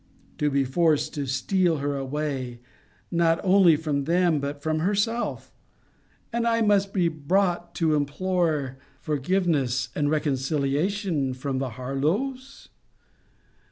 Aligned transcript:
To 0.39 0.49
be 0.49 0.65
forced 0.65 1.13
to 1.13 1.27
steal 1.27 1.77
her 1.77 1.95
away, 1.95 2.59
not 3.11 3.39
only 3.43 3.75
from 3.75 4.05
them, 4.05 4.39
but 4.39 4.63
from 4.63 4.79
herself! 4.79 5.53
And 6.33 6.45
must 6.67 6.89
I 6.89 6.91
be 6.91 7.07
brought 7.07 7.75
to 7.75 7.93
implore 7.93 8.79
forgiveness 8.99 9.89
and 9.93 10.09
reconciliation 10.09 11.35
from 11.35 11.59
the 11.59 11.69
Harlowes? 11.77 12.69